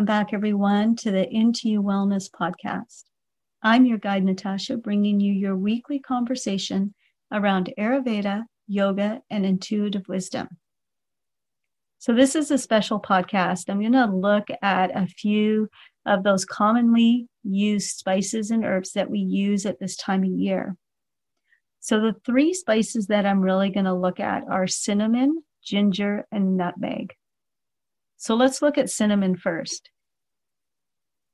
Welcome 0.00 0.16
back, 0.16 0.32
everyone, 0.32 0.96
to 0.96 1.10
the 1.10 1.28
Into 1.28 1.68
You 1.68 1.82
Wellness 1.82 2.30
podcast. 2.30 3.04
I'm 3.62 3.84
your 3.84 3.98
guide, 3.98 4.24
Natasha, 4.24 4.78
bringing 4.78 5.20
you 5.20 5.30
your 5.34 5.54
weekly 5.54 5.98
conversation 5.98 6.94
around 7.30 7.70
Ayurveda, 7.78 8.44
yoga, 8.66 9.20
and 9.28 9.44
intuitive 9.44 10.08
wisdom. 10.08 10.48
So, 11.98 12.14
this 12.14 12.34
is 12.34 12.50
a 12.50 12.56
special 12.56 12.98
podcast. 12.98 13.68
I'm 13.68 13.80
going 13.80 13.92
to 13.92 14.06
look 14.06 14.48
at 14.62 14.90
a 14.96 15.06
few 15.06 15.68
of 16.06 16.22
those 16.22 16.46
commonly 16.46 17.28
used 17.44 17.98
spices 17.98 18.50
and 18.50 18.64
herbs 18.64 18.92
that 18.92 19.10
we 19.10 19.18
use 19.18 19.66
at 19.66 19.80
this 19.80 19.96
time 19.96 20.24
of 20.24 20.30
year. 20.30 20.76
So, 21.80 22.00
the 22.00 22.14
three 22.24 22.54
spices 22.54 23.08
that 23.08 23.26
I'm 23.26 23.42
really 23.42 23.68
going 23.68 23.84
to 23.84 23.92
look 23.92 24.18
at 24.18 24.44
are 24.48 24.66
cinnamon, 24.66 25.44
ginger, 25.62 26.26
and 26.32 26.56
nutmeg. 26.56 27.12
So 28.20 28.34
let's 28.34 28.60
look 28.60 28.76
at 28.76 28.90
cinnamon 28.90 29.34
first. 29.34 29.88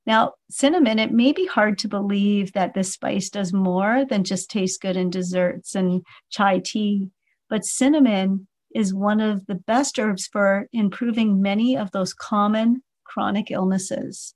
Now, 0.07 0.35
cinnamon, 0.49 1.01
it 1.01 1.11
may 1.11 1.33
be 1.33 1.45
hard 1.45 1.79
to 1.79 1.89
believe 1.89 2.53
that 2.53 2.75
this 2.75 2.93
spice 2.93 3.29
does 3.29 3.53
more 3.53 4.05
than 4.09 4.23
just 4.23 4.49
taste 4.49 4.81
good 4.81 4.97
in 4.97 5.11
desserts 5.11 5.75
and 5.75 6.03
chai 6.31 6.61
tea, 6.65 7.11
but 7.51 7.65
cinnamon 7.65 8.47
is 8.73 8.95
one 8.95 9.21
of 9.21 9.47
the 9.47 9.57
best 9.57 9.99
herbs 9.99 10.29
for 10.29 10.69
improving 10.73 11.43
many 11.43 11.77
of 11.77 11.91
those 11.91 12.15
common 12.15 12.85
chronic 13.03 13.51
illnesses. 13.51 14.35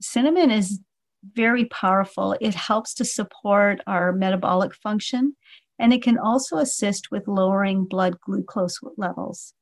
Cinnamon 0.00 0.52
is 0.52 0.78
very 1.32 1.64
powerful. 1.64 2.36
It 2.40 2.54
helps 2.54 2.94
to 2.94 3.04
support 3.04 3.80
our 3.88 4.12
metabolic 4.12 4.76
function, 4.76 5.34
and 5.76 5.92
it 5.92 6.04
can 6.04 6.18
also 6.18 6.58
assist 6.58 7.10
with 7.10 7.26
lowering 7.26 7.84
blood 7.84 8.20
glucose 8.20 8.78
levels. 8.96 9.54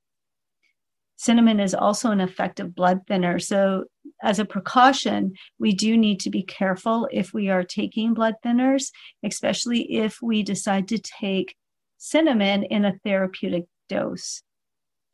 Cinnamon 1.22 1.60
is 1.60 1.72
also 1.72 2.10
an 2.10 2.20
effective 2.20 2.74
blood 2.74 3.02
thinner. 3.06 3.38
So, 3.38 3.84
as 4.24 4.40
a 4.40 4.44
precaution, 4.44 5.34
we 5.56 5.72
do 5.72 5.96
need 5.96 6.18
to 6.20 6.30
be 6.30 6.42
careful 6.42 7.08
if 7.12 7.32
we 7.32 7.48
are 7.48 7.62
taking 7.62 8.12
blood 8.12 8.34
thinners, 8.44 8.90
especially 9.22 9.82
if 9.98 10.18
we 10.20 10.42
decide 10.42 10.88
to 10.88 10.98
take 10.98 11.54
cinnamon 11.96 12.64
in 12.64 12.84
a 12.84 12.98
therapeutic 13.04 13.66
dose. 13.88 14.42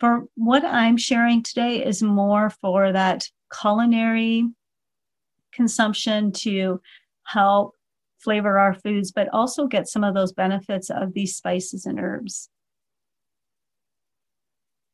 For 0.00 0.24
what 0.34 0.64
I'm 0.64 0.96
sharing 0.96 1.42
today 1.42 1.84
is 1.84 2.02
more 2.02 2.48
for 2.48 2.90
that 2.90 3.28
culinary 3.60 4.48
consumption 5.52 6.32
to 6.44 6.80
help 7.24 7.74
flavor 8.18 8.58
our 8.58 8.72
foods, 8.72 9.12
but 9.12 9.28
also 9.34 9.66
get 9.66 9.88
some 9.88 10.04
of 10.04 10.14
those 10.14 10.32
benefits 10.32 10.88
of 10.88 11.12
these 11.12 11.36
spices 11.36 11.84
and 11.84 12.00
herbs. 12.00 12.48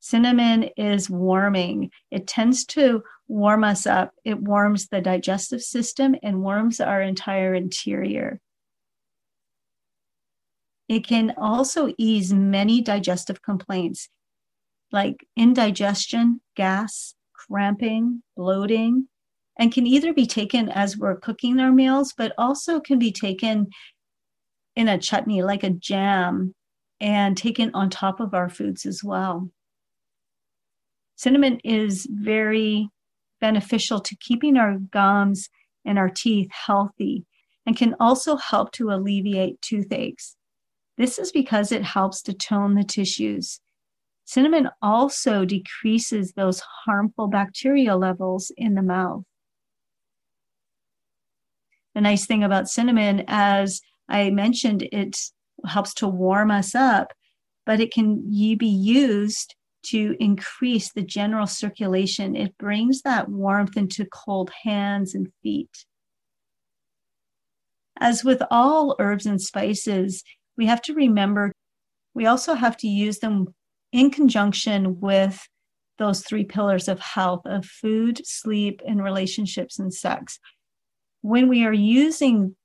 Cinnamon 0.05 0.65
is 0.77 1.09
warming. 1.09 1.91
It 2.11 2.27
tends 2.27 2.67
to 2.67 3.03
warm 3.27 3.65
us 3.65 3.87
up. 3.87 4.13
It 4.23 4.39
warms 4.39 4.89
the 4.89 5.01
digestive 5.01 5.63
system 5.63 6.15
and 6.23 6.43
warms 6.43 6.79
our 6.79 7.01
entire 7.01 7.55
interior. 7.55 8.39
It 10.91 11.07
can 11.07 11.33
also 11.39 11.95
ease 11.97 12.35
many 12.35 12.83
digestive 12.83 13.41
complaints 13.41 14.11
like 14.93 15.27
indigestion, 15.39 16.43
gas, 16.55 17.15
cramping, 17.33 18.23
bloating, 18.37 19.09
and 19.59 19.73
can 19.73 19.87
either 19.87 20.13
be 20.13 20.27
taken 20.27 20.69
as 20.69 20.99
we're 20.99 21.17
cooking 21.17 21.59
our 21.59 21.73
meals, 21.73 22.13
but 22.15 22.35
also 22.37 22.79
can 22.79 22.99
be 22.99 23.11
taken 23.11 23.69
in 24.77 24.87
a 24.87 24.99
chutney, 24.99 25.43
like 25.43 25.65
a 25.65 25.71
jam, 25.71 26.55
and 27.01 27.39
taken 27.39 27.71
on 27.73 27.89
top 27.89 28.21
of 28.21 28.35
our 28.35 28.51
foods 28.51 28.85
as 28.85 29.03
well. 29.03 29.49
Cinnamon 31.17 31.61
is 31.65 32.07
very 32.11 32.89
beneficial 33.41 34.01
to 34.01 34.17
keeping 34.17 34.57
our 34.57 34.79
gums 34.79 35.49
and 35.85 35.99
our 35.99 36.09
teeth 36.09 36.51
healthy 36.51 37.25
and 37.67 37.77
can 37.77 37.95
also 38.01 38.37
help 38.37 38.73
to 38.73 38.91
alleviate 38.91 39.61
toothaches. 39.63 40.37
This 40.97 41.19
is 41.19 41.33
because 41.33 41.73
it 41.73 41.83
helps 41.83 42.23
to 42.23 42.33
tone 42.33 42.75
the 42.75 42.85
tissues. 42.85 43.61
Cinnamon 44.25 44.71
also 44.81 45.45
decreases 45.45 46.33
those 46.33 46.63
harmful 46.85 47.29
bacteria 47.29 47.97
levels 47.97 48.53
in 48.57 48.75
the 48.75 48.83
mouth. 48.83 49.25
The 51.95 52.01
nice 52.01 52.27
thing 52.27 52.43
about 52.43 52.69
cinnamon, 52.69 53.25
as 53.29 53.81
I 54.09 54.31
mentioned, 54.31 54.89
it 54.91 55.17
helps 55.67 55.95
to 55.95 56.09
warm 56.09 56.51
us 56.51 56.75
up, 56.75 57.13
but 57.67 57.81
it 57.81 57.93
can 57.93 58.21
be 58.57 58.67
used 58.67 59.55
to 59.87 60.17
increase 60.21 60.93
the 60.93 61.03
general 61.03 61.47
circulation. 61.47 62.37
It 62.37 62.57
brings 62.59 63.03
that 63.03 63.29
warmth 63.29 63.77
into 63.77 64.07
cold 64.07 64.51
hands 64.65 65.15
and 65.15 65.29
feet. 65.43 65.85
As 67.99 68.25
with 68.25 68.43
all 68.51 68.97
herbs 68.99 69.27
and 69.27 69.41
spices, 69.41 70.25
we 70.57 70.67
have 70.67 70.83
to 70.83 70.95
remember 70.95 71.53
we 72.15 72.27
also 72.27 72.55
have 72.55 72.77
to 72.79 72.89
use 72.89 73.19
them 73.19 73.49
in 73.93 74.11
conjunction 74.11 75.01
with 75.01 75.47
those 75.99 76.23
three 76.23 76.45
pillars 76.45 76.89
of 76.89 77.01
health 77.01 77.43
of 77.45 77.65
food, 77.65 78.21
sleep, 78.25 78.81
and 78.87 79.03
relationships 79.03 79.79
and 79.79 79.93
sex. 79.93 80.39
When 81.23 81.49
we 81.49 81.65
are 81.65 81.73
using 81.73 82.57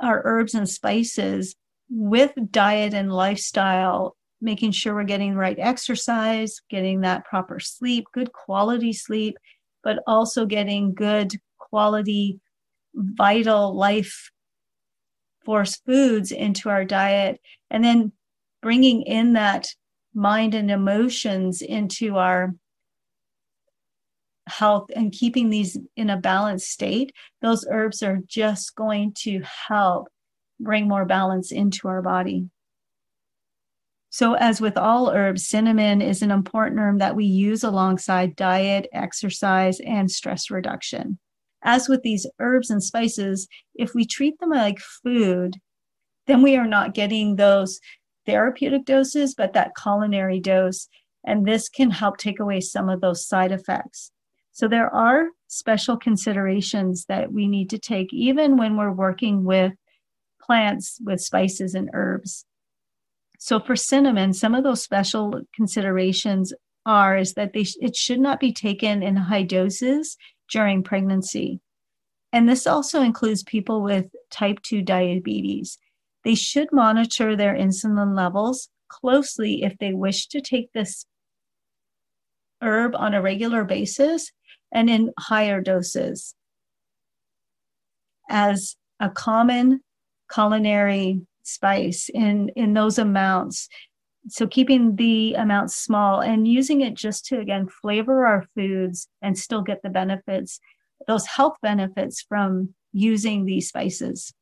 our 0.00 0.22
herbs 0.24 0.54
and 0.54 0.68
spices 0.68 1.54
with 1.88 2.32
diet 2.50 2.94
and 2.94 3.12
lifestyle 3.12 4.16
making 4.42 4.72
sure 4.72 4.94
we're 4.94 5.04
getting 5.04 5.32
the 5.32 5.38
right 5.38 5.58
exercise, 5.58 6.60
getting 6.68 7.00
that 7.00 7.24
proper 7.24 7.60
sleep, 7.60 8.04
good 8.12 8.32
quality 8.32 8.92
sleep, 8.92 9.36
but 9.82 10.00
also 10.06 10.44
getting 10.44 10.92
good 10.94 11.32
quality, 11.58 12.40
vital 12.94 13.74
life 13.74 14.30
force 15.44 15.76
foods 15.86 16.32
into 16.32 16.68
our 16.68 16.84
diet. 16.84 17.40
And 17.70 17.82
then 17.84 18.12
bringing 18.60 19.02
in 19.02 19.32
that 19.34 19.68
mind 20.14 20.54
and 20.54 20.70
emotions 20.70 21.62
into 21.62 22.16
our 22.16 22.54
health 24.46 24.90
and 24.94 25.12
keeping 25.12 25.50
these 25.50 25.78
in 25.96 26.10
a 26.10 26.16
balanced 26.16 26.68
state, 26.68 27.12
those 27.40 27.66
herbs 27.70 28.02
are 28.02 28.18
just 28.26 28.74
going 28.74 29.14
to 29.18 29.40
help 29.68 30.08
bring 30.60 30.88
more 30.88 31.04
balance 31.04 31.52
into 31.52 31.88
our 31.88 32.02
body. 32.02 32.48
So, 34.12 34.34
as 34.34 34.60
with 34.60 34.76
all 34.76 35.08
herbs, 35.08 35.48
cinnamon 35.48 36.02
is 36.02 36.20
an 36.20 36.30
important 36.30 36.78
herb 36.78 36.98
that 36.98 37.16
we 37.16 37.24
use 37.24 37.64
alongside 37.64 38.36
diet, 38.36 38.86
exercise, 38.92 39.80
and 39.80 40.10
stress 40.10 40.50
reduction. 40.50 41.18
As 41.62 41.88
with 41.88 42.02
these 42.02 42.26
herbs 42.38 42.68
and 42.68 42.84
spices, 42.84 43.48
if 43.74 43.94
we 43.94 44.04
treat 44.04 44.38
them 44.38 44.50
like 44.50 44.80
food, 44.80 45.56
then 46.26 46.42
we 46.42 46.56
are 46.56 46.66
not 46.66 46.92
getting 46.92 47.36
those 47.36 47.80
therapeutic 48.26 48.84
doses, 48.84 49.34
but 49.34 49.54
that 49.54 49.72
culinary 49.82 50.40
dose. 50.40 50.88
And 51.24 51.46
this 51.46 51.70
can 51.70 51.90
help 51.90 52.18
take 52.18 52.38
away 52.38 52.60
some 52.60 52.90
of 52.90 53.00
those 53.00 53.26
side 53.26 53.50
effects. 53.50 54.12
So, 54.52 54.68
there 54.68 54.94
are 54.94 55.28
special 55.48 55.96
considerations 55.96 57.06
that 57.06 57.32
we 57.32 57.48
need 57.48 57.70
to 57.70 57.78
take, 57.78 58.12
even 58.12 58.58
when 58.58 58.76
we're 58.76 58.92
working 58.92 59.44
with 59.44 59.72
plants 60.38 60.98
with 61.02 61.22
spices 61.22 61.74
and 61.74 61.88
herbs. 61.94 62.44
So 63.44 63.58
for 63.58 63.74
cinnamon, 63.74 64.34
some 64.34 64.54
of 64.54 64.62
those 64.62 64.84
special 64.84 65.40
considerations 65.52 66.52
are 66.86 67.16
is 67.16 67.34
that 67.34 67.52
they 67.52 67.66
it 67.80 67.96
should 67.96 68.20
not 68.20 68.38
be 68.38 68.52
taken 68.52 69.02
in 69.02 69.16
high 69.16 69.42
doses 69.42 70.16
during 70.48 70.84
pregnancy. 70.84 71.58
And 72.32 72.48
this 72.48 72.68
also 72.68 73.02
includes 73.02 73.42
people 73.42 73.82
with 73.82 74.06
type 74.30 74.62
2 74.62 74.82
diabetes. 74.82 75.76
They 76.22 76.36
should 76.36 76.68
monitor 76.70 77.34
their 77.34 77.52
insulin 77.52 78.16
levels 78.16 78.68
closely 78.86 79.64
if 79.64 79.76
they 79.78 79.92
wish 79.92 80.28
to 80.28 80.40
take 80.40 80.72
this 80.72 81.04
herb 82.60 82.94
on 82.94 83.12
a 83.12 83.20
regular 83.20 83.64
basis 83.64 84.30
and 84.72 84.88
in 84.88 85.12
higher 85.18 85.60
doses. 85.60 86.36
As 88.30 88.76
a 89.00 89.10
common 89.10 89.80
culinary 90.32 91.22
spice 91.42 92.08
in 92.12 92.50
in 92.56 92.74
those 92.74 92.98
amounts. 92.98 93.68
So 94.28 94.46
keeping 94.46 94.96
the 94.96 95.34
amounts 95.34 95.76
small 95.76 96.20
and 96.20 96.46
using 96.46 96.80
it 96.80 96.94
just 96.94 97.26
to 97.26 97.40
again 97.40 97.68
flavor 97.68 98.26
our 98.26 98.46
foods 98.54 99.08
and 99.20 99.36
still 99.36 99.62
get 99.62 99.82
the 99.82 99.90
benefits 99.90 100.60
those 101.06 101.26
health 101.26 101.56
benefits 101.62 102.22
from 102.22 102.74
using 102.92 103.44
these 103.44 103.68
spices. 103.68 104.32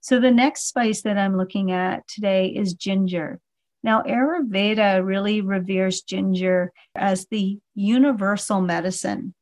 So 0.00 0.18
the 0.18 0.30
next 0.30 0.66
spice 0.66 1.02
that 1.02 1.18
i'm 1.18 1.36
looking 1.36 1.70
at 1.70 2.06
today 2.08 2.48
is 2.48 2.74
ginger. 2.74 3.40
Now 3.84 4.02
ayurveda 4.02 5.04
really 5.04 5.40
reveres 5.40 6.02
ginger 6.02 6.72
as 6.94 7.26
the 7.26 7.58
universal 7.74 8.60
medicine. 8.60 9.34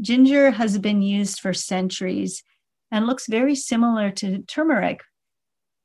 Ginger 0.00 0.50
has 0.50 0.78
been 0.78 1.00
used 1.00 1.40
for 1.40 1.54
centuries 1.54 2.42
and 2.96 3.06
looks 3.06 3.26
very 3.28 3.54
similar 3.54 4.10
to 4.10 4.38
turmeric. 4.54 5.02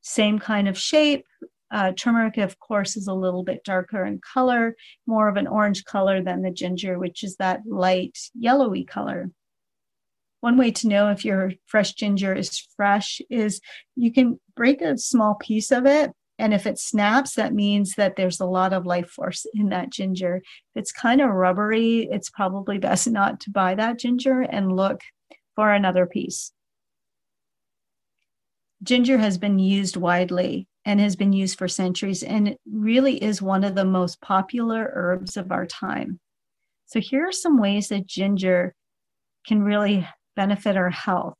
Same 0.01 0.39
kind 0.39 0.67
of 0.69 0.77
shape, 0.77 1.25
Uh, 1.71 1.93
turmeric, 1.95 2.37
of 2.37 2.59
course, 2.59 2.97
is 2.97 3.07
a 3.07 3.13
little 3.13 3.43
bit 3.43 3.63
darker 3.63 4.05
in 4.05 4.19
color, 4.19 4.75
more 5.07 5.29
of 5.29 5.37
an 5.37 5.47
orange 5.47 5.85
color 5.85 6.21
than 6.21 6.41
the 6.41 6.51
ginger, 6.51 6.99
which 6.99 7.23
is 7.23 7.37
that 7.37 7.61
light 7.65 8.17
yellowy 8.33 8.83
color. 8.83 9.31
One 10.41 10.57
way 10.57 10.71
to 10.71 10.89
know 10.89 11.11
if 11.11 11.23
your 11.23 11.53
fresh 11.67 11.93
ginger 11.93 12.33
is 12.33 12.67
fresh 12.75 13.21
is 13.29 13.61
you 13.95 14.11
can 14.11 14.39
break 14.53 14.81
a 14.81 14.97
small 14.97 15.35
piece 15.35 15.71
of 15.71 15.85
it. 15.85 16.11
And 16.37 16.53
if 16.53 16.65
it 16.65 16.77
snaps, 16.77 17.35
that 17.35 17.53
means 17.53 17.95
that 17.95 18.15
there's 18.15 18.41
a 18.41 18.53
lot 18.59 18.73
of 18.73 18.85
life 18.85 19.09
force 19.09 19.45
in 19.53 19.69
that 19.69 19.91
ginger. 19.91 20.41
If 20.73 20.75
it's 20.81 20.91
kind 20.91 21.21
of 21.21 21.29
rubbery, 21.29 22.09
it's 22.11 22.29
probably 22.29 22.79
best 22.79 23.09
not 23.09 23.39
to 23.41 23.49
buy 23.49 23.75
that 23.75 23.99
ginger 23.99 24.41
and 24.41 24.75
look 24.75 24.99
for 25.55 25.71
another 25.71 26.05
piece. 26.05 26.51
Ginger 28.83 29.17
has 29.17 29.37
been 29.37 29.59
used 29.59 29.95
widely 29.95 30.67
and 30.85 30.99
has 30.99 31.15
been 31.15 31.33
used 31.33 31.57
for 31.57 31.67
centuries 31.67 32.23
and 32.23 32.47
it 32.47 32.59
really 32.65 33.21
is 33.23 33.41
one 33.41 33.63
of 33.63 33.75
the 33.75 33.85
most 33.85 34.19
popular 34.21 34.91
herbs 34.93 35.37
of 35.37 35.51
our 35.51 35.65
time. 35.65 36.19
So, 36.87 36.99
here 36.99 37.27
are 37.27 37.31
some 37.31 37.59
ways 37.59 37.89
that 37.89 38.07
ginger 38.07 38.73
can 39.45 39.63
really 39.63 40.07
benefit 40.35 40.75
our 40.75 40.89
health. 40.89 41.35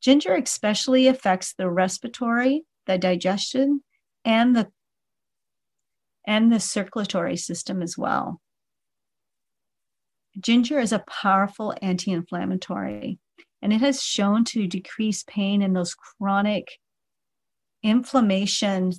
Ginger 0.00 0.34
especially 0.34 1.08
affects 1.08 1.54
the 1.54 1.68
respiratory, 1.68 2.62
the 2.86 2.98
digestion, 2.98 3.82
and 4.24 4.54
the 4.54 4.68
and 6.26 6.52
the 6.52 6.60
circulatory 6.60 7.36
system 7.36 7.82
as 7.82 7.96
well. 7.96 8.40
Ginger 10.38 10.78
is 10.78 10.92
a 10.92 11.04
powerful 11.08 11.74
anti-inflammatory 11.80 13.18
and 13.62 13.72
it 13.72 13.80
has 13.80 14.02
shown 14.02 14.44
to 14.44 14.66
decrease 14.66 15.24
pain 15.24 15.62
in 15.62 15.72
those 15.72 15.94
chronic 15.94 16.68
inflammation 17.82 18.92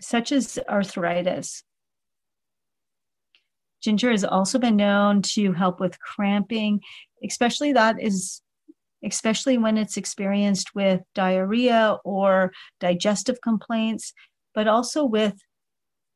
such 0.00 0.32
as 0.32 0.58
arthritis. 0.68 1.62
Ginger 3.80 4.10
has 4.10 4.24
also 4.24 4.58
been 4.58 4.76
known 4.76 5.22
to 5.22 5.52
help 5.52 5.80
with 5.80 6.00
cramping 6.00 6.80
especially 7.24 7.72
that 7.72 8.02
is 8.02 8.42
especially 9.04 9.58
when 9.58 9.78
it's 9.78 9.96
experienced 9.96 10.74
with 10.74 11.00
diarrhea 11.14 11.98
or 12.04 12.52
digestive 12.80 13.40
complaints, 13.40 14.12
but 14.54 14.66
also 14.66 15.04
with 15.04 15.34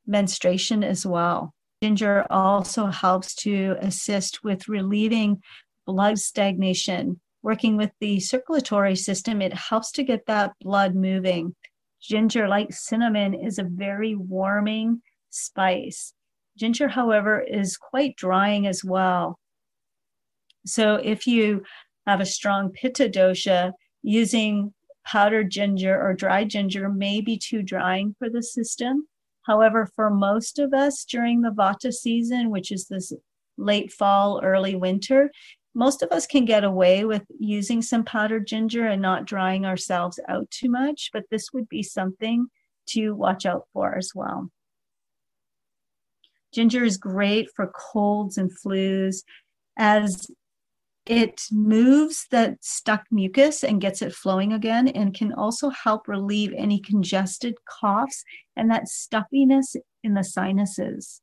menstruation 0.05 0.83
as 0.83 1.07
well. 1.07 1.55
Ginger 1.81 2.27
also 2.29 2.87
helps 2.87 3.37
to 3.37 3.77
assist 3.81 4.43
with 4.43 4.69
relieving 4.69 5.41
blood 5.87 6.19
stagnation. 6.19 7.21
Working 7.43 7.77
with 7.77 7.91
the 8.01 8.21
circulatory 8.21 8.95
system, 8.95 9.43
it 9.43 9.53
helps 9.53 9.91
to 9.93 10.05
get 10.05 10.27
that 10.27 10.53
blood 10.61 10.95
moving. 10.95 11.55
Ginger, 12.01 12.49
like 12.49 12.73
cinnamon, 12.73 13.35
is 13.35 13.59
a 13.59 13.65
very 13.65 14.15
warming 14.15 15.03
spice. 15.31 16.15
Ginger, 16.57 16.89
however, 16.89 17.41
is 17.41 17.77
quite 17.77 18.17
drying 18.17 18.67
as 18.67 18.85
well. 18.85 19.39
So 20.67 20.97
if 20.97 21.27
you 21.27 21.63
have 22.07 22.21
a 22.21 22.27
strong 22.27 22.71
pitta 22.71 23.09
dosha, 23.09 23.73
using 24.03 24.73
powdered 25.05 25.51
ginger 25.51 26.01
or 26.01 26.15
dry 26.15 26.45
ginger 26.45 26.89
may 26.89 27.21
be 27.21 27.37
too 27.37 27.63
drying 27.63 28.15
for 28.19 28.29
the 28.29 28.43
system. 28.43 29.09
However, 29.43 29.91
for 29.97 30.11
most 30.11 30.59
of 30.59 30.73
us 30.73 31.05
during 31.05 31.41
the 31.41 31.51
vata 31.51 31.93
season, 31.93 32.51
which 32.51 32.71
is 32.71 32.87
this 32.87 33.13
late 33.57 33.93
fall, 33.93 34.41
early 34.43 34.77
winter, 34.77 35.31
most 35.75 36.03
of 36.03 36.11
us 36.11 36.27
can 36.27 36.45
get 36.45 36.65
away 36.65 37.05
with 37.05 37.23
using 37.39 37.83
some 37.83 38.05
powdered 38.05 38.47
ginger 38.47 38.87
and 38.87 39.01
not 39.01 39.25
drying 39.25 39.65
ourselves 39.65 40.21
out 40.29 40.51
too 40.51 40.71
much, 40.71 41.11
but 41.13 41.25
this 41.31 41.53
would 41.53 41.69
be 41.69 41.83
something 41.83 42.47
to 42.87 43.13
watch 43.13 43.47
out 43.47 43.67
for 43.73 43.97
as 43.97 44.13
well. 44.15 44.51
Ginger 46.53 46.85
is 46.85 46.99
great 46.99 47.49
for 47.57 47.73
colds 47.75 48.37
and 48.37 48.51
flus 48.51 49.23
as 49.79 50.31
it 51.07 51.43
moves 51.51 52.27
that 52.31 52.63
stuck 52.63 53.05
mucus 53.11 53.65
and 53.65 53.81
gets 53.81 54.03
it 54.03 54.15
flowing 54.15 54.53
again 54.53 54.87
and 54.89 55.15
can 55.15 55.33
also 55.33 55.71
help 55.71 56.07
relieve 56.07 56.53
any 56.57 56.79
congested 56.79 57.55
coughs 57.65 58.23
and 58.57 58.71
that 58.71 58.87
stuffiness 58.87 59.75
in 60.05 60.15
the 60.15 60.23
sinuses. 60.23 61.23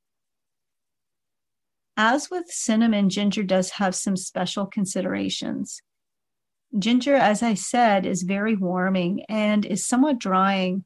As 2.01 2.31
with 2.31 2.47
cinnamon, 2.47 3.09
ginger 3.09 3.43
does 3.43 3.71
have 3.71 3.93
some 3.93 4.15
special 4.15 4.65
considerations. 4.65 5.81
Ginger, 6.77 7.15
as 7.15 7.43
I 7.43 7.55
said, 7.55 8.05
is 8.05 8.23
very 8.23 8.55
warming 8.55 9.25
and 9.27 9.65
is 9.65 9.85
somewhat 9.85 10.17
drying, 10.17 10.85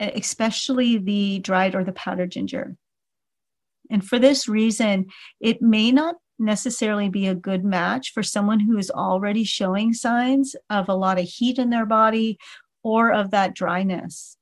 especially 0.00 0.98
the 0.98 1.38
dried 1.38 1.76
or 1.76 1.84
the 1.84 1.92
powdered 1.92 2.32
ginger. 2.32 2.76
And 3.92 4.04
for 4.04 4.18
this 4.18 4.48
reason, 4.48 5.06
it 5.40 5.62
may 5.62 5.92
not 5.92 6.16
necessarily 6.36 7.08
be 7.08 7.28
a 7.28 7.34
good 7.36 7.64
match 7.64 8.12
for 8.12 8.24
someone 8.24 8.58
who 8.58 8.76
is 8.76 8.90
already 8.90 9.44
showing 9.44 9.92
signs 9.92 10.56
of 10.68 10.88
a 10.88 10.96
lot 10.96 11.20
of 11.20 11.26
heat 11.26 11.60
in 11.60 11.70
their 11.70 11.86
body 11.86 12.38
or 12.82 13.12
of 13.12 13.30
that 13.30 13.54
dryness. 13.54 14.37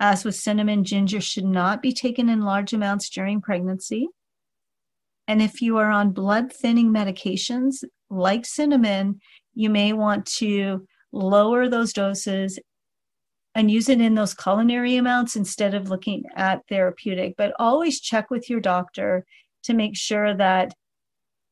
As 0.00 0.24
with 0.24 0.34
cinnamon, 0.34 0.84
ginger 0.84 1.20
should 1.20 1.44
not 1.44 1.80
be 1.80 1.92
taken 1.92 2.28
in 2.28 2.42
large 2.42 2.72
amounts 2.72 3.08
during 3.08 3.40
pregnancy. 3.40 4.08
And 5.26 5.40
if 5.40 5.62
you 5.62 5.78
are 5.78 5.90
on 5.90 6.10
blood 6.10 6.52
thinning 6.52 6.92
medications 6.92 7.84
like 8.10 8.44
cinnamon, 8.44 9.20
you 9.54 9.70
may 9.70 9.92
want 9.92 10.26
to 10.26 10.86
lower 11.12 11.68
those 11.68 11.92
doses 11.92 12.58
and 13.54 13.70
use 13.70 13.88
it 13.88 14.00
in 14.00 14.14
those 14.14 14.34
culinary 14.34 14.96
amounts 14.96 15.36
instead 15.36 15.74
of 15.74 15.88
looking 15.88 16.24
at 16.34 16.66
therapeutic. 16.68 17.34
But 17.36 17.54
always 17.58 18.00
check 18.00 18.30
with 18.30 18.50
your 18.50 18.60
doctor 18.60 19.24
to 19.62 19.74
make 19.74 19.96
sure 19.96 20.34
that 20.34 20.74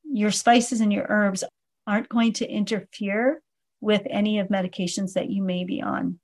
your 0.04 0.32
spices 0.32 0.80
and 0.80 0.92
your 0.92 1.06
herbs 1.08 1.44
aren't 1.86 2.08
going 2.08 2.32
to 2.34 2.48
interfere 2.48 3.40
with 3.80 4.02
any 4.10 4.38
of 4.38 4.48
medications 4.48 5.14
that 5.14 5.30
you 5.30 5.42
may 5.42 5.64
be 5.64 5.80
on. 5.80 6.18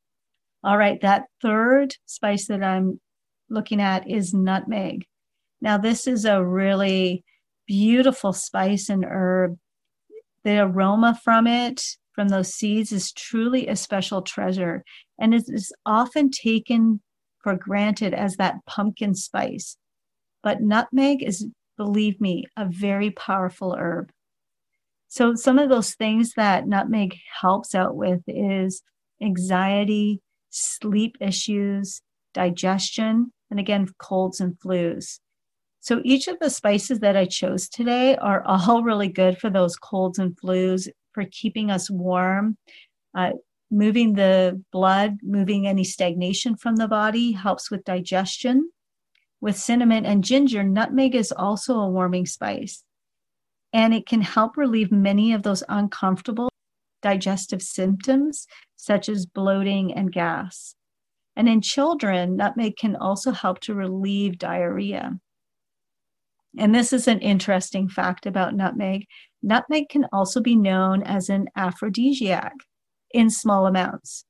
All 0.69 0.77
right, 0.77 1.01
that 1.01 1.29
third 1.41 1.97
spice 2.05 2.49
that 2.49 2.63
I'm 2.63 3.01
looking 3.49 3.81
at 3.81 4.07
is 4.07 4.35
nutmeg. 4.35 5.07
Now, 5.63 5.79
this 5.79 6.07
is 6.07 6.27
a 6.27 6.45
really 6.45 7.25
beautiful 7.67 8.35
spice 8.35 8.91
and 8.91 9.03
herb. 9.03 9.57
The 10.45 10.59
aroma 10.59 11.19
from 11.25 11.47
it, 11.47 11.81
from 12.13 12.29
those 12.29 12.53
seeds, 12.53 12.93
is 12.93 13.13
truly 13.13 13.67
a 13.67 13.77
special 13.77 14.21
treasure. 14.21 14.85
And 15.19 15.33
it 15.33 15.45
is 15.49 15.73
often 15.87 16.31
taken 16.31 17.01
for 17.43 17.57
granted 17.57 18.13
as 18.13 18.37
that 18.37 18.57
pumpkin 18.67 19.15
spice. 19.15 19.79
But 20.43 20.61
nutmeg 20.61 21.23
is 21.23 21.47
believe 21.79 22.21
me, 22.21 22.45
a 22.59 22.67
very 22.67 23.11
powerful 23.11 23.75
herb. 23.75 24.13
So, 25.09 25.35
some 25.35 25.59
of 25.59 25.71
those 25.71 25.95
things 25.95 26.35
that 26.35 26.69
nutmeg 26.69 27.17
helps 27.41 27.75
out 27.75 27.97
with 27.97 28.21
is 28.27 28.83
anxiety, 29.23 30.21
sleep 30.51 31.17
issues, 31.21 32.03
digestion, 32.35 33.33
and 33.51 33.61
again, 33.61 33.87
colds 33.99 34.41
and 34.41 34.59
flus. 34.59 35.21
So, 35.81 36.01
each 36.05 36.29
of 36.29 36.39
the 36.41 36.51
spices 36.51 37.01
that 37.01 37.17
I 37.17 37.25
chose 37.25 37.69
today 37.69 38.17
are 38.17 38.43
all 38.45 38.83
really 38.91 39.09
good 39.09 39.39
for 39.39 39.51
those 39.51 39.77
colds 39.77 40.19
and 40.19 40.37
flus, 40.37 40.89
for 41.13 41.25
keeping 41.31 41.71
us 41.71 41.91
warm. 41.91 42.57
Uh, 43.15 43.31
moving 43.71 44.15
the 44.15 44.63
blood, 44.73 45.19
moving 45.23 45.67
any 45.67 45.85
stagnation 45.85 46.57
from 46.57 46.77
the 46.77 46.89
body 46.89 47.33
helps 47.33 47.71
with 47.71 47.85
digestion 47.85 48.71
with 49.41 49.57
cinnamon 49.57 50.05
and 50.05 50.25
ginger, 50.25 50.65
nutmeg 50.65 51.15
is 51.15 51.33
also 51.33 51.79
a 51.79 51.89
warming 51.89 52.27
spice. 52.27 52.83
And 53.73 53.95
it 53.95 54.07
can 54.07 54.21
help 54.21 54.57
relieve 54.57 54.91
many 54.91 55.33
of 55.33 55.43
those 55.43 55.63
uncomfortable 55.69 56.49
digestive 57.03 57.63
symptoms, 57.63 58.47
such 58.77 59.09
as 59.09 59.27
bloating 59.27 59.95
and 59.95 60.13
gas. 60.13 60.75
And 61.37 61.49
in 61.49 61.61
children, 61.61 62.37
nutmeg 62.37 62.77
can 62.77 62.97
also 62.97 63.31
help 63.31 63.61
to 63.61 63.75
relieve 63.75 64.39
diarrhea. 64.39 65.19
And 66.57 66.75
this 66.75 66.93
is 66.93 67.07
an 67.07 67.21
interesting 67.21 67.89
fact 67.89 68.27
about 68.27 68.55
nutmeg. 68.55 69.07
Nutmeg 69.43 69.89
can 69.89 70.07
also 70.13 70.41
be 70.41 70.57
known 70.57 71.03
as 71.03 71.29
an 71.29 71.49
aphrodisiac 71.57 72.55
in 73.13 73.31
small 73.31 73.67
amounts 73.67 74.25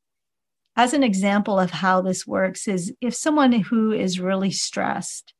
as 0.79 0.95
an 0.95 1.03
example 1.03 1.59
of 1.59 1.73
how 1.73 2.01
this 2.01 2.25
works 2.25 2.69
is 2.69 2.95
if 3.01 3.13
someone 3.13 3.51
who 3.51 3.91
is 3.91 4.21
really 4.21 4.53
stressed 4.53 5.35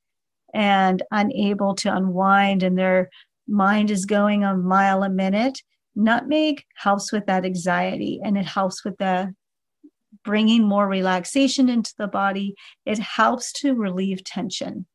and 0.53 1.01
unable 1.13 1.77
to 1.77 1.95
unwind 1.95 2.65
and 2.65 2.77
their 2.77 3.09
mind 3.47 3.89
is 3.89 4.05
going 4.05 4.43
a 4.43 4.57
mile 4.57 5.05
a 5.05 5.09
minute 5.09 5.63
nutmeg 5.99 6.65
helps 6.77 7.13
with 7.13 7.27
that 7.27 7.45
anxiety 7.45 8.21
and 8.23 8.39
it 8.39 8.47
helps 8.47 8.85
with 8.85 8.97
the 8.99 9.35
bringing 10.25 10.67
more 10.67 10.89
relaxation 10.89 11.69
into 11.69 11.93
the 11.99 12.07
body. 12.07 12.55
It 12.87 12.99
helps 12.99 13.53
to 13.61 13.75
relieve 13.75 14.25
tension. 14.25 14.87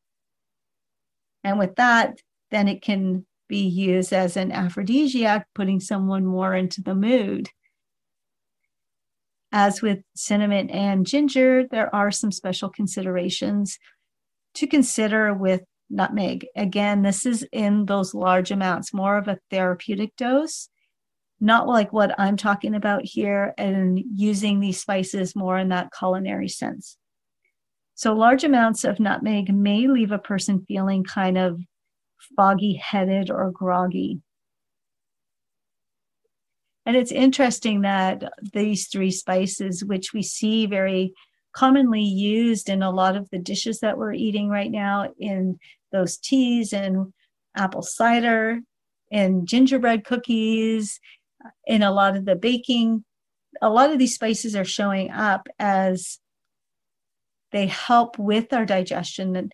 And 1.43 1.60
with 1.60 1.75
that 1.75 2.17
then 2.51 2.67
it 2.67 2.81
can 2.81 3.25
be 3.50 3.65
used 3.67 4.13
as 4.13 4.38
an 4.38 4.51
aphrodisiac 4.51 5.48
putting 5.53 5.79
someone 5.79 6.25
more 6.25 6.55
into 6.55 6.81
the 6.81 6.95
mood. 6.95 7.50
As 9.51 9.81
with 9.81 10.00
cinnamon 10.15 10.69
and 10.69 11.05
ginger, 11.05 11.67
there 11.69 11.93
are 11.93 12.12
some 12.12 12.31
special 12.31 12.69
considerations 12.69 13.77
to 14.55 14.67
consider 14.67 15.33
with 15.33 15.62
nutmeg. 15.89 16.48
Again, 16.55 17.01
this 17.01 17.25
is 17.25 17.45
in 17.51 17.86
those 17.86 18.13
large 18.13 18.51
amounts, 18.51 18.93
more 18.93 19.17
of 19.17 19.27
a 19.27 19.39
therapeutic 19.51 20.15
dose, 20.15 20.69
not 21.43 21.67
like 21.67 21.91
what 21.91 22.17
I'm 22.17 22.38
talking 22.38 22.73
about 22.73 23.03
here, 23.03 23.53
and 23.57 24.01
using 24.15 24.59
these 24.62 24.79
spices 24.79 25.35
more 25.35 25.57
in 25.57 25.69
that 25.69 25.89
culinary 25.97 26.47
sense. 26.47 26.97
So, 27.95 28.13
large 28.13 28.45
amounts 28.45 28.85
of 28.85 29.00
nutmeg 29.00 29.53
may 29.53 29.88
leave 29.88 30.13
a 30.13 30.17
person 30.17 30.65
feeling 30.65 31.03
kind 31.03 31.38
of 31.38 31.59
foggy 32.38 32.75
headed 32.75 33.29
or 33.29 33.51
groggy. 33.51 34.21
And 36.85 36.95
it's 36.95 37.12
interesting 37.12 37.81
that 37.81 38.23
these 38.53 38.88
three 38.88 39.12
spices, 39.12 39.83
which 39.83 40.13
we 40.13 40.23
see 40.23 40.65
very 40.65 41.13
commonly 41.53 42.03
used 42.03 42.69
in 42.69 42.81
a 42.81 42.89
lot 42.89 43.17
of 43.17 43.29
the 43.29 43.38
dishes 43.38 43.81
that 43.81 43.97
we're 43.97 44.13
eating 44.13 44.47
right 44.47 44.71
now, 44.71 45.13
in 45.19 45.59
those 45.91 46.17
teas 46.17 46.71
and 46.71 47.13
apple 47.55 47.81
cider, 47.83 48.62
and 49.12 49.45
gingerbread 49.45 50.05
cookies, 50.05 51.00
in 51.65 51.83
a 51.83 51.91
lot 51.91 52.15
of 52.15 52.25
the 52.25 52.35
baking, 52.35 53.03
a 53.62 53.69
lot 53.69 53.91
of 53.91 54.00
these 54.00 54.15
spices 54.15 54.55
are 54.55 54.65
showing 54.65 55.12
up 55.12 55.47
as 55.59 56.19
they 57.51 57.67
help 57.67 58.17
with 58.17 58.51
our 58.51 58.65
digestion 58.65 59.51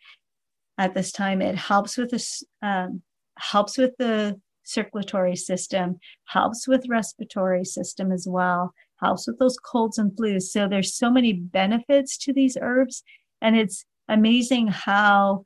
at 0.78 0.94
this 0.94 1.12
time. 1.12 1.42
It 1.42 1.56
helps 1.56 1.98
with 1.98 2.12
this, 2.12 2.44
um, 2.62 3.02
helps 3.38 3.78
with 3.78 3.92
the 3.98 4.40
circulatory 4.64 5.36
system, 5.36 6.00
helps 6.26 6.68
with 6.68 6.88
respiratory 6.88 7.66
system 7.66 8.12
as 8.12 8.26
well, 8.28 8.74
helps 9.02 9.28
with 9.28 9.40
those 9.40 9.58
colds 9.58 9.98
and 9.98 10.12
flus. 10.12 10.44
So 10.44 10.68
there's 10.68 10.96
so 10.96 11.12
many 11.12 11.34
benefits 11.34 12.18
to 12.20 12.34
these 12.34 12.58
herbs, 12.62 13.04
and 13.42 13.58
it's 13.58 13.86
amazing 14.08 14.68
how 14.68 15.46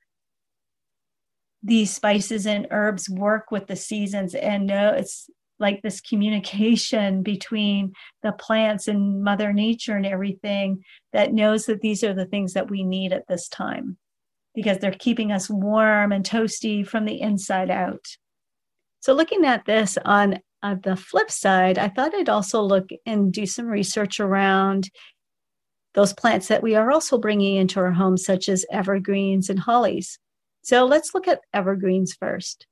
these 1.63 1.93
spices 1.93 2.45
and 2.45 2.67
herbs 2.71 3.09
work 3.09 3.49
with 3.49 3.67
the 3.67 3.75
seasons 3.75 4.35
and 4.35 4.67
know 4.67 4.89
it's 4.89 5.29
like 5.59 5.81
this 5.81 6.01
communication 6.01 7.23
between 7.23 7.93
the 8.21 8.31
plants 8.33 8.87
and 8.87 9.23
mother 9.23 9.53
nature 9.53 9.95
and 9.95 10.05
everything 10.05 10.83
that 11.13 11.33
knows 11.33 11.65
that 11.65 11.81
these 11.81 12.03
are 12.03 12.13
the 12.13 12.25
things 12.25 12.53
that 12.53 12.69
we 12.69 12.83
need 12.83 13.13
at 13.13 13.27
this 13.27 13.47
time 13.47 13.97
because 14.55 14.77
they're 14.79 14.91
keeping 14.91 15.31
us 15.31 15.49
warm 15.49 16.11
and 16.11 16.25
toasty 16.25 16.85
from 16.85 17.05
the 17.05 17.21
inside 17.21 17.69
out 17.69 18.05
so, 19.03 19.11
looking 19.11 19.43
at 19.43 19.65
this 19.65 19.97
on 20.05 20.39
the 20.61 20.95
flip 20.95 21.29
side, 21.29 21.77
I 21.77 21.89
thought 21.89 22.15
I'd 22.15 22.29
also 22.29 22.61
look 22.61 22.87
and 23.05 23.33
do 23.33 23.45
some 23.45 23.65
research 23.65 24.21
around 24.21 24.89
those 25.93 26.13
plants 26.13 26.47
that 26.47 26.63
we 26.63 26.73
are 26.75 26.89
also 26.89 27.17
bringing 27.17 27.57
into 27.57 27.81
our 27.81 27.91
homes, 27.91 28.23
such 28.23 28.47
as 28.47 28.65
evergreens 28.71 29.49
and 29.49 29.59
hollies. 29.59 30.19
So, 30.61 30.85
let's 30.85 31.13
look 31.13 31.27
at 31.27 31.41
evergreens 31.53 32.13
first. 32.13 32.65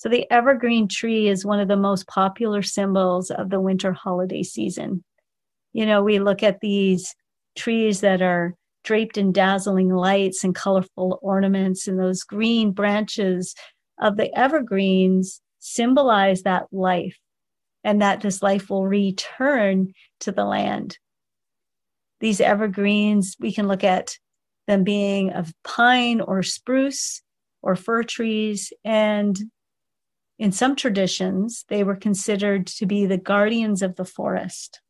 So, 0.00 0.08
the 0.08 0.26
evergreen 0.32 0.88
tree 0.88 1.28
is 1.28 1.44
one 1.44 1.60
of 1.60 1.68
the 1.68 1.76
most 1.76 2.06
popular 2.06 2.62
symbols 2.62 3.30
of 3.30 3.50
the 3.50 3.60
winter 3.60 3.92
holiday 3.92 4.42
season. 4.42 5.04
You 5.74 5.84
know, 5.84 6.02
we 6.02 6.18
look 6.18 6.42
at 6.42 6.60
these 6.60 7.14
trees 7.54 8.00
that 8.00 8.22
are 8.22 8.54
draped 8.82 9.18
in 9.18 9.30
dazzling 9.30 9.90
lights 9.90 10.42
and 10.42 10.54
colorful 10.54 11.18
ornaments, 11.20 11.86
and 11.86 12.00
those 12.00 12.22
green 12.22 12.72
branches 12.72 13.54
of 14.00 14.16
the 14.16 14.34
evergreens 14.34 15.42
symbolize 15.58 16.44
that 16.44 16.72
life 16.72 17.18
and 17.84 18.00
that 18.00 18.22
this 18.22 18.42
life 18.42 18.70
will 18.70 18.86
return 18.86 19.92
to 20.20 20.32
the 20.32 20.46
land. 20.46 20.96
These 22.20 22.40
evergreens, 22.40 23.36
we 23.38 23.52
can 23.52 23.68
look 23.68 23.84
at 23.84 24.16
them 24.66 24.82
being 24.82 25.30
of 25.32 25.52
pine 25.62 26.22
or 26.22 26.42
spruce 26.42 27.20
or 27.60 27.76
fir 27.76 28.02
trees. 28.02 28.72
And 28.82 29.38
in 30.40 30.52
some 30.52 30.74
traditions, 30.74 31.66
they 31.68 31.84
were 31.84 31.94
considered 31.94 32.66
to 32.66 32.86
be 32.86 33.04
the 33.04 33.18
guardians 33.18 33.82
of 33.82 33.96
the 33.96 34.06
forest. 34.06 34.80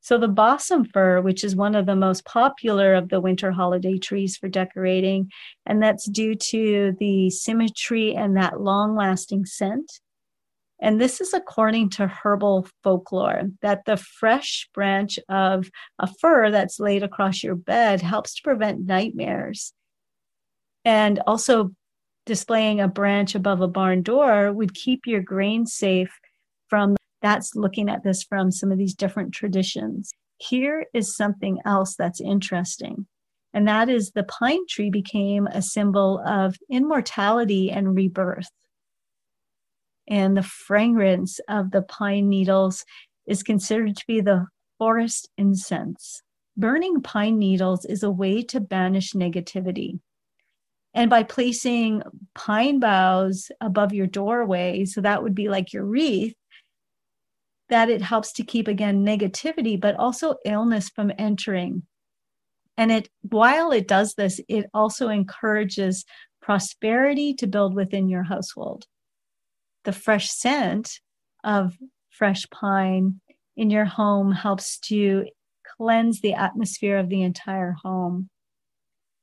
So, 0.00 0.18
the 0.18 0.26
balsam 0.26 0.84
fir, 0.84 1.20
which 1.20 1.44
is 1.44 1.54
one 1.54 1.76
of 1.76 1.86
the 1.86 1.94
most 1.94 2.24
popular 2.24 2.94
of 2.94 3.08
the 3.08 3.20
winter 3.20 3.52
holiday 3.52 3.98
trees 3.98 4.36
for 4.36 4.48
decorating, 4.48 5.30
and 5.64 5.80
that's 5.80 6.10
due 6.10 6.34
to 6.34 6.96
the 6.98 7.30
symmetry 7.30 8.16
and 8.16 8.36
that 8.36 8.60
long 8.60 8.96
lasting 8.96 9.46
scent. 9.46 10.00
And 10.80 11.00
this 11.00 11.20
is 11.20 11.32
according 11.32 11.90
to 11.90 12.08
herbal 12.08 12.66
folklore 12.82 13.42
that 13.62 13.84
the 13.84 13.96
fresh 13.96 14.68
branch 14.74 15.20
of 15.28 15.70
a 16.00 16.08
fir 16.08 16.50
that's 16.50 16.80
laid 16.80 17.04
across 17.04 17.44
your 17.44 17.54
bed 17.54 18.00
helps 18.00 18.34
to 18.34 18.42
prevent 18.42 18.86
nightmares. 18.86 19.72
And 20.84 21.20
also, 21.28 21.70
displaying 22.28 22.80
a 22.80 22.86
branch 22.86 23.34
above 23.34 23.60
a 23.60 23.66
barn 23.66 24.02
door 24.02 24.52
would 24.52 24.74
keep 24.74 25.06
your 25.06 25.22
grain 25.22 25.66
safe 25.66 26.12
from 26.68 26.94
that's 27.22 27.56
looking 27.56 27.88
at 27.88 28.04
this 28.04 28.22
from 28.22 28.52
some 28.52 28.70
of 28.70 28.78
these 28.78 28.94
different 28.94 29.32
traditions. 29.32 30.12
Here 30.36 30.86
is 30.94 31.16
something 31.16 31.58
else 31.64 31.96
that's 31.96 32.20
interesting, 32.20 33.06
and 33.52 33.66
that 33.66 33.88
is 33.88 34.12
the 34.12 34.22
pine 34.22 34.60
tree 34.68 34.90
became 34.90 35.48
a 35.48 35.62
symbol 35.62 36.22
of 36.24 36.56
immortality 36.70 37.72
and 37.72 37.96
rebirth. 37.96 38.50
And 40.06 40.36
the 40.36 40.42
fragrance 40.42 41.40
of 41.48 41.70
the 41.70 41.82
pine 41.82 42.28
needles 42.28 42.84
is 43.26 43.42
considered 43.42 43.96
to 43.96 44.04
be 44.06 44.20
the 44.20 44.46
forest 44.78 45.28
incense. 45.38 46.22
Burning 46.56 47.00
pine 47.00 47.38
needles 47.38 47.84
is 47.84 48.02
a 48.02 48.10
way 48.10 48.42
to 48.42 48.60
banish 48.60 49.14
negativity. 49.14 49.98
And 50.94 51.10
by 51.10 51.22
placing 51.22 52.02
pine 52.34 52.80
boughs 52.80 53.50
above 53.60 53.92
your 53.92 54.06
doorway, 54.06 54.84
so 54.84 55.00
that 55.00 55.22
would 55.22 55.34
be 55.34 55.48
like 55.48 55.72
your 55.72 55.84
wreath, 55.84 56.34
that 57.68 57.90
it 57.90 58.02
helps 58.02 58.32
to 58.34 58.42
keep 58.42 58.68
again 58.68 59.04
negativity 59.04 59.78
but 59.78 59.96
also 59.96 60.36
illness 60.44 60.88
from 60.88 61.12
entering. 61.18 61.82
And 62.76 62.90
it 62.90 63.08
while 63.22 63.72
it 63.72 63.88
does 63.88 64.14
this 64.14 64.40
it 64.48 64.66
also 64.72 65.08
encourages 65.08 66.04
prosperity 66.40 67.34
to 67.34 67.46
build 67.46 67.74
within 67.74 68.08
your 68.08 68.22
household. 68.22 68.86
The 69.84 69.92
fresh 69.92 70.30
scent 70.30 71.00
of 71.44 71.76
fresh 72.10 72.46
pine 72.50 73.20
in 73.56 73.70
your 73.70 73.84
home 73.84 74.32
helps 74.32 74.78
to 74.78 75.26
cleanse 75.76 76.20
the 76.20 76.34
atmosphere 76.34 76.98
of 76.98 77.08
the 77.08 77.22
entire 77.22 77.74
home 77.82 78.30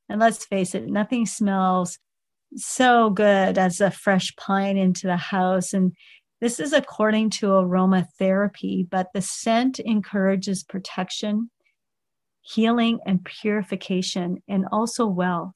and 0.08 0.20
let's 0.20 0.44
face 0.46 0.74
it 0.74 0.86
nothing 0.86 1.26
smells 1.26 1.98
so 2.54 3.10
good 3.10 3.58
as 3.58 3.80
a 3.80 3.90
fresh 3.90 4.34
pine 4.36 4.76
into 4.76 5.06
the 5.06 5.16
house 5.16 5.72
and 5.72 5.92
this 6.40 6.60
is 6.60 6.74
according 6.74 7.30
to 7.30 7.46
aromatherapy, 7.46 8.88
but 8.88 9.08
the 9.14 9.22
scent 9.22 9.78
encourages 9.78 10.62
protection, 10.62 11.50
healing, 12.42 13.00
and 13.06 13.24
purification, 13.24 14.42
and 14.46 14.66
also 14.70 15.06
wealth. 15.06 15.52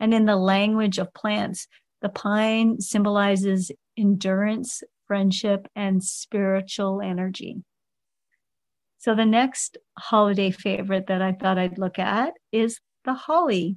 And 0.00 0.14
in 0.14 0.24
the 0.24 0.36
language 0.36 0.98
of 0.98 1.12
plants, 1.12 1.68
the 2.00 2.08
pine 2.08 2.80
symbolizes 2.80 3.70
endurance, 3.98 4.82
friendship, 5.06 5.68
and 5.76 6.02
spiritual 6.02 7.02
energy. 7.02 7.62
So, 8.98 9.14
the 9.14 9.26
next 9.26 9.76
holiday 9.98 10.50
favorite 10.50 11.06
that 11.08 11.20
I 11.20 11.32
thought 11.32 11.58
I'd 11.58 11.78
look 11.78 11.98
at 11.98 12.32
is 12.50 12.80
the 13.06 13.14
holly. 13.14 13.76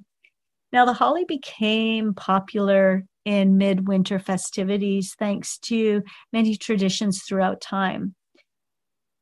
Now, 0.74 0.86
the 0.86 0.94
holly 0.94 1.26
became 1.26 2.14
popular 2.14 3.06
in 3.26 3.58
midwinter 3.58 4.20
festivities 4.20 5.16
thanks 5.18 5.58
to 5.60 6.04
many 6.34 6.56
traditions 6.56 7.24
throughout 7.24 7.62
time. 7.62 8.16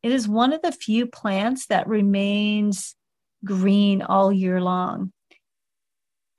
It 0.03 0.11
is 0.11 0.27
one 0.27 0.53
of 0.53 0.61
the 0.61 0.71
few 0.71 1.05
plants 1.05 1.67
that 1.67 1.87
remains 1.87 2.95
green 3.43 4.01
all 4.01 4.31
year 4.31 4.61
long. 4.61 5.11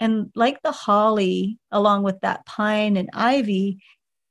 And 0.01 0.31
like 0.35 0.63
the 0.63 0.73
holly, 0.73 1.59
along 1.71 2.05
with 2.05 2.21
that 2.21 2.47
pine 2.47 2.97
and 2.97 3.11
ivy, 3.13 3.79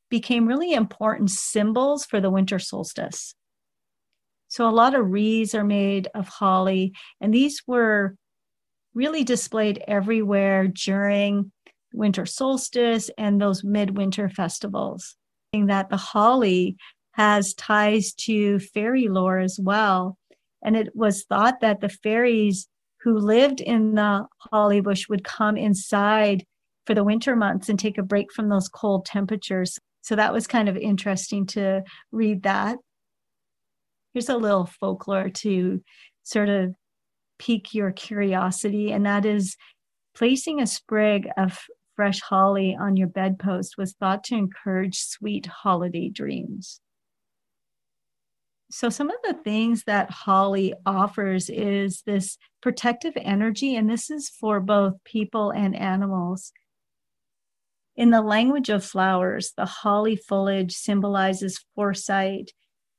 became 0.09 0.47
really 0.47 0.73
important 0.73 1.29
symbols 1.29 2.05
for 2.05 2.21
the 2.21 2.31
winter 2.31 2.59
solstice. 2.59 3.35
So 4.47 4.67
a 4.67 4.71
lot 4.71 4.95
of 4.95 5.09
wreaths 5.09 5.53
are 5.53 5.65
made 5.65 6.07
of 6.15 6.27
holly, 6.29 6.93
and 7.19 7.33
these 7.33 7.61
were 7.67 8.15
really 8.97 9.23
displayed 9.23 9.83
everywhere 9.87 10.67
during 10.67 11.51
winter 11.93 12.25
solstice 12.25 13.11
and 13.17 13.39
those 13.39 13.63
midwinter 13.63 14.27
festivals. 14.27 15.15
That 15.53 15.89
the 15.89 15.97
holly 15.97 16.77
has 17.13 17.53
ties 17.53 18.13
to 18.13 18.59
fairy 18.59 19.07
lore 19.07 19.39
as 19.39 19.59
well. 19.61 20.17
And 20.63 20.75
it 20.75 20.95
was 20.95 21.23
thought 21.23 21.61
that 21.61 21.79
the 21.79 21.89
fairies 21.89 22.67
who 23.01 23.17
lived 23.17 23.61
in 23.61 23.95
the 23.95 24.25
holly 24.37 24.81
bush 24.81 25.07
would 25.09 25.23
come 25.23 25.57
inside 25.57 26.43
for 26.85 26.93
the 26.93 27.03
winter 27.03 27.35
months 27.35 27.69
and 27.69 27.79
take 27.79 27.97
a 27.97 28.03
break 28.03 28.31
from 28.33 28.49
those 28.49 28.67
cold 28.67 29.05
temperatures. 29.05 29.79
So 30.01 30.15
that 30.15 30.33
was 30.33 30.47
kind 30.47 30.69
of 30.69 30.77
interesting 30.77 31.45
to 31.47 31.83
read 32.11 32.43
that. 32.43 32.77
here's 34.13 34.29
a 34.29 34.37
little 34.37 34.65
folklore 34.65 35.29
to 35.29 35.81
sort 36.23 36.49
of 36.49 36.73
pique 37.39 37.73
your 37.73 37.91
curiosity, 37.91 38.91
and 38.91 39.05
that 39.05 39.25
is 39.25 39.55
placing 40.15 40.61
a 40.61 40.67
sprig 40.67 41.27
of 41.37 41.59
fresh 41.95 42.21
holly 42.21 42.77
on 42.79 42.95
your 42.95 43.07
bedpost 43.07 43.77
was 43.77 43.93
thought 43.93 44.23
to 44.23 44.35
encourage 44.35 44.99
sweet 44.99 45.47
holiday 45.47 46.09
dreams. 46.09 46.79
So, 48.69 48.89
some 48.89 49.09
of 49.09 49.15
the 49.23 49.33
things 49.43 49.83
that 49.85 50.11
holly 50.11 50.73
offers 50.85 51.49
is 51.49 52.03
this 52.05 52.37
protective 52.61 53.13
energy, 53.15 53.75
and 53.75 53.89
this 53.89 54.11
is 54.11 54.29
for 54.29 54.59
both 54.59 55.03
people 55.05 55.51
and 55.51 55.75
animals. 55.75 56.51
In 57.95 58.11
the 58.11 58.21
language 58.21 58.69
of 58.69 58.85
flowers, 58.85 59.53
the 59.57 59.65
holly 59.65 60.17
foliage 60.17 60.73
symbolizes 60.73 61.63
foresight, 61.75 62.51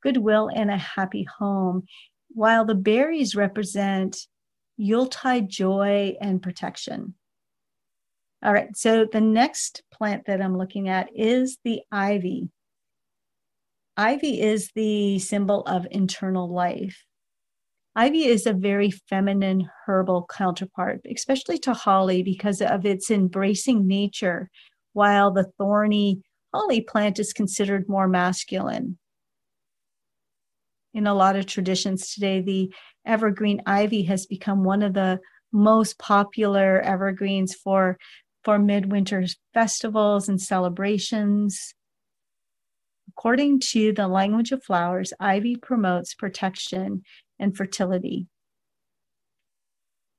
goodwill, 0.02 0.50
and 0.52 0.71
a 0.71 0.78
happy 0.78 1.26
home, 1.38 1.85
while 2.29 2.65
the 2.65 2.75
berries 2.75 3.35
represent 3.35 4.27
Yuletide 4.77 5.49
joy 5.49 6.17
and 6.21 6.43
protection. 6.43 7.15
All 8.45 8.53
right, 8.53 8.77
so 8.77 9.05
the 9.11 9.21
next 9.21 9.83
plant 9.93 10.27
that 10.27 10.41
I'm 10.41 10.57
looking 10.57 10.89
at 10.89 11.09
is 11.15 11.59
the 11.65 11.81
ivy. 11.91 12.49
Ivy 13.97 14.41
is 14.41 14.71
the 14.77 15.19
symbol 15.19 15.63
of 15.63 15.89
internal 15.91 16.49
life. 16.49 17.05
Ivy 17.97 18.27
is 18.27 18.47
a 18.47 18.53
very 18.53 18.93
feminine 18.93 19.69
herbal 19.87 20.29
counterpart, 20.31 21.01
especially 21.13 21.59
to 21.59 21.75
holly 21.75 22.23
because 22.23 22.63
of 22.63 22.87
its 22.87 23.11
embracing 23.11 23.89
nature 23.89 24.51
while 24.93 25.33
the 25.33 25.51
thorny 25.59 26.23
holly 26.55 26.81
plant 26.81 27.19
is 27.19 27.33
considered 27.33 27.89
more 27.89 28.07
masculine. 28.07 28.99
In 30.99 31.07
a 31.07 31.14
lot 31.14 31.37
of 31.37 31.47
traditions 31.47 32.12
today, 32.12 32.40
the 32.40 32.75
evergreen 33.07 33.62
ivy 33.67 34.02
has 34.07 34.26
become 34.26 34.64
one 34.64 34.83
of 34.83 34.95
the 34.95 35.21
most 35.52 35.97
popular 35.97 36.81
evergreens 36.81 37.55
for, 37.55 37.97
for 38.43 38.59
midwinter 38.59 39.25
festivals 39.55 40.28
and 40.28 40.40
celebrations. 40.40 41.73
According 43.11 43.61
to 43.71 43.93
the 43.93 44.09
language 44.09 44.50
of 44.50 44.64
flowers, 44.64 45.12
ivy 45.21 45.55
promotes 45.55 46.14
protection 46.14 47.05
and 47.38 47.57
fertility. 47.57 48.26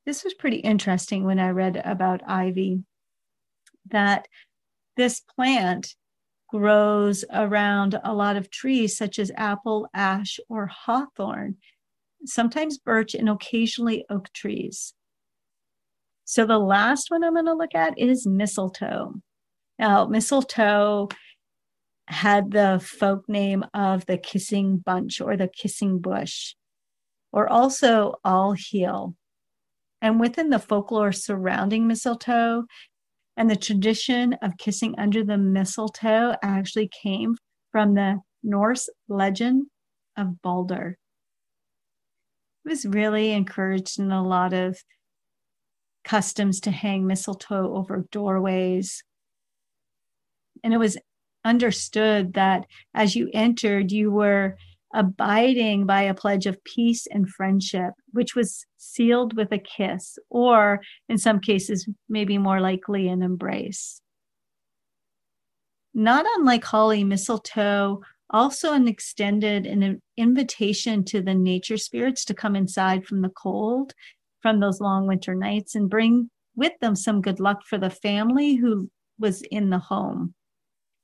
This 0.06 0.24
was 0.24 0.34
pretty 0.34 0.60
interesting 0.60 1.26
when 1.26 1.40
I 1.40 1.50
read 1.50 1.76
about 1.84 2.22
ivy 2.26 2.86
that 3.90 4.30
this 4.96 5.20
plant 5.20 5.94
grows 6.50 7.24
around 7.32 8.00
a 8.04 8.14
lot 8.14 8.36
of 8.36 8.50
trees 8.50 8.98
such 8.98 9.20
as 9.20 9.32
apple, 9.36 9.88
ash, 9.94 10.40
or 10.50 10.68
hawthorn, 10.68 11.58
sometimes 12.26 12.78
birch, 12.78 13.14
and 13.14 13.30
occasionally 13.30 14.06
oak 14.10 14.32
trees. 14.34 14.94
So 16.26 16.46
the 16.46 16.60
last 16.60 17.10
one 17.10 17.24
I'm 17.24 17.34
going 17.34 17.46
to 17.46 17.54
look 17.54 17.76
at 17.76 17.98
is 17.98 18.28
mistletoe. 18.28 19.16
Now, 19.78 20.06
mistletoe 20.06 21.10
had 22.08 22.52
the 22.52 22.84
folk 22.84 23.30
name 23.30 23.64
of 23.74 24.06
the 24.06 24.18
kissing 24.18 24.78
bunch 24.78 25.22
or 25.22 25.38
the 25.38 25.48
kissing 25.48 26.00
bush, 26.00 26.56
or 27.32 27.48
also 27.48 28.16
all 28.24 28.54
heal. 28.54 29.16
And 30.02 30.20
within 30.20 30.50
the 30.50 30.60
folklore 30.60 31.12
surrounding 31.12 31.88
mistletoe, 31.88 32.66
and 33.40 33.50
the 33.50 33.56
tradition 33.56 34.34
of 34.42 34.58
kissing 34.58 34.94
under 34.98 35.24
the 35.24 35.38
mistletoe 35.38 36.36
actually 36.44 36.90
came 37.02 37.38
from 37.72 37.94
the 37.94 38.20
Norse 38.44 38.90
legend 39.08 39.68
of 40.18 40.42
Balder. 40.42 40.98
It 42.66 42.70
was 42.70 42.86
really 42.86 43.32
encouraged 43.32 43.98
in 43.98 44.12
a 44.12 44.28
lot 44.28 44.52
of 44.52 44.78
customs 46.04 46.60
to 46.62 46.72
hang 46.72 47.08
mistletoe 47.08 47.74
over 47.74 48.06
doorways. 48.12 49.06
And 50.62 50.74
it 50.74 50.78
was 50.78 50.98
understood 51.46 52.34
that 52.34 52.66
as 52.94 53.16
you 53.16 53.30
entered, 53.34 53.94
you 53.94 54.12
were 54.12 54.58
abiding 54.94 55.86
by 55.86 56.02
a 56.02 56.14
pledge 56.14 56.46
of 56.46 56.64
peace 56.64 57.08
and 57.08 57.30
friendship, 57.30 57.94
which 58.12 58.36
was 58.36 58.66
sealed 58.78 59.36
with 59.36 59.52
a 59.52 59.60
kiss, 59.60 60.18
or 60.30 60.82
in 61.08 61.18
some 61.18 61.40
cases, 61.40 61.88
maybe 62.08 62.38
more 62.38 62.60
likely 62.60 63.08
an 63.08 63.22
embrace. 63.22 64.02
Not 65.94 66.26
unlike 66.38 66.64
holly, 66.64 67.04
mistletoe 67.04 68.02
also 68.30 68.74
an 68.74 68.88
extended 68.88 69.66
an 69.66 70.02
invitation 70.18 71.04
to 71.04 71.22
the 71.22 71.34
nature 71.34 71.78
spirits 71.78 72.24
to 72.26 72.34
come 72.34 72.56
inside 72.56 73.06
from 73.06 73.22
the 73.22 73.30
cold 73.30 73.94
from 74.42 74.60
those 74.60 74.80
long 74.80 75.08
winter 75.08 75.36
nights 75.36 75.76
and 75.76 75.90
bring 75.90 76.30
with 76.56 76.74
them 76.80 76.96
some 76.96 77.22
good 77.22 77.40
luck 77.40 77.62
for 77.66 77.78
the 77.78 77.90
family 77.90 78.56
who 78.56 78.90
was 79.18 79.42
in 79.44 79.70
the 79.70 79.80
home. 79.80 80.34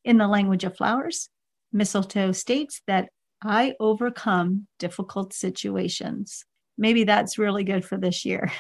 In 0.03 0.17
the 0.17 0.27
language 0.27 0.63
of 0.63 0.77
flowers, 0.77 1.29
mistletoe 1.73 2.31
states 2.31 2.81
that 2.87 3.09
I 3.43 3.75
overcome 3.79 4.67
difficult 4.79 5.33
situations. 5.33 6.45
Maybe 6.77 7.03
that's 7.03 7.37
really 7.37 7.63
good 7.63 7.85
for 7.85 7.97
this 7.97 8.25
year. 8.25 8.51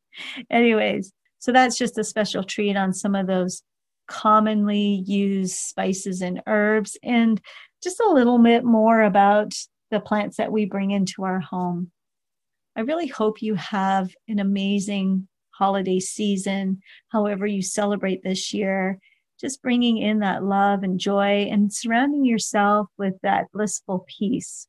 Anyways, 0.50 1.12
so 1.38 1.52
that's 1.52 1.76
just 1.76 1.98
a 1.98 2.04
special 2.04 2.42
treat 2.42 2.76
on 2.76 2.92
some 2.92 3.14
of 3.14 3.26
those 3.26 3.62
commonly 4.06 5.02
used 5.06 5.56
spices 5.56 6.20
and 6.20 6.42
herbs, 6.46 6.96
and 7.02 7.40
just 7.82 8.00
a 8.00 8.12
little 8.12 8.38
bit 8.38 8.64
more 8.64 9.02
about 9.02 9.54
the 9.90 10.00
plants 10.00 10.36
that 10.36 10.52
we 10.52 10.66
bring 10.66 10.90
into 10.90 11.24
our 11.24 11.40
home. 11.40 11.90
I 12.76 12.80
really 12.80 13.06
hope 13.06 13.40
you 13.40 13.54
have 13.54 14.10
an 14.28 14.38
amazing 14.38 15.28
holiday 15.50 16.00
season, 16.00 16.80
however, 17.10 17.46
you 17.46 17.62
celebrate 17.62 18.22
this 18.22 18.52
year 18.52 18.98
just 19.44 19.60
bringing 19.60 19.98
in 19.98 20.20
that 20.20 20.42
love 20.42 20.82
and 20.82 20.98
joy 20.98 21.46
and 21.50 21.70
surrounding 21.70 22.24
yourself 22.24 22.88
with 22.96 23.12
that 23.22 23.44
blissful 23.52 24.06
peace, 24.08 24.66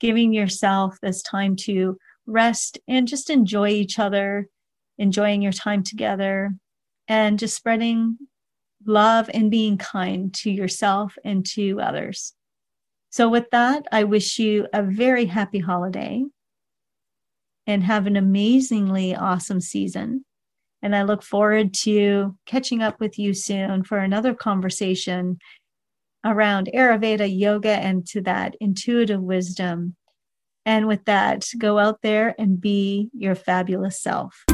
giving 0.00 0.32
yourself 0.32 0.96
this 1.02 1.20
time 1.20 1.56
to 1.56 1.98
rest 2.24 2.78
and 2.88 3.06
just 3.06 3.28
enjoy 3.28 3.68
each 3.68 3.98
other, 3.98 4.48
enjoying 4.96 5.42
your 5.42 5.52
time 5.52 5.82
together, 5.82 6.54
and 7.06 7.38
just 7.38 7.54
spreading 7.54 8.16
love 8.86 9.28
and 9.34 9.50
being 9.50 9.76
kind 9.76 10.32
to 10.32 10.50
yourself 10.50 11.18
and 11.22 11.44
to 11.44 11.78
others. 11.78 12.32
So, 13.10 13.28
with 13.28 13.50
that, 13.52 13.84
I 13.92 14.04
wish 14.04 14.38
you 14.38 14.68
a 14.72 14.82
very 14.82 15.26
happy 15.26 15.58
holiday 15.58 16.24
and 17.66 17.84
have 17.84 18.06
an 18.06 18.16
amazingly 18.16 19.14
awesome 19.14 19.60
season. 19.60 20.24
And 20.82 20.96
I 20.96 21.02
look 21.02 21.22
forward 21.22 21.74
to 21.82 22.36
catching 22.46 22.82
up 22.82 23.00
with 23.00 23.18
you 23.18 23.34
soon 23.34 23.84
for 23.84 23.98
another 23.98 24.34
conversation 24.34 25.38
around 26.24 26.70
Ayurveda 26.74 27.28
yoga 27.28 27.70
and 27.70 28.06
to 28.08 28.20
that 28.22 28.56
intuitive 28.60 29.20
wisdom. 29.20 29.96
And 30.64 30.86
with 30.86 31.04
that, 31.06 31.48
go 31.58 31.78
out 31.78 32.02
there 32.02 32.34
and 32.38 32.60
be 32.60 33.10
your 33.14 33.34
fabulous 33.34 34.00
self. 34.00 34.44